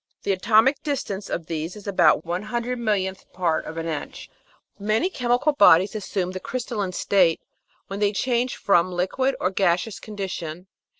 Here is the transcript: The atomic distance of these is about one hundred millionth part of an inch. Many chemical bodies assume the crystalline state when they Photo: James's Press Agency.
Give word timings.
The 0.23 0.31
atomic 0.31 0.81
distance 0.81 1.29
of 1.29 1.45
these 1.45 1.75
is 1.75 1.85
about 1.85 2.25
one 2.25 2.41
hundred 2.41 2.79
millionth 2.79 3.31
part 3.33 3.65
of 3.65 3.77
an 3.77 3.85
inch. 3.85 4.31
Many 4.79 5.11
chemical 5.11 5.53
bodies 5.53 5.93
assume 5.93 6.31
the 6.31 6.39
crystalline 6.39 6.91
state 6.93 7.39
when 7.85 7.99
they 7.99 8.09
Photo: 8.09 8.23
James's 8.31 8.57
Press 8.59 9.91
Agency. 9.91 10.65